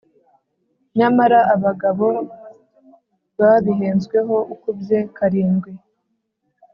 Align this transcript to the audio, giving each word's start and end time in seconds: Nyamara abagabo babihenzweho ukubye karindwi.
Nyamara 0.97 1.39
abagabo 1.55 2.07
babihenzweho 3.39 4.35
ukubye 4.53 4.99
karindwi. 5.15 5.71